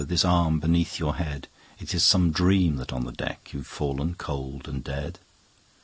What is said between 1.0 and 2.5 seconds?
head! It is some